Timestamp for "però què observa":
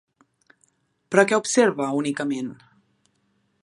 1.15-1.91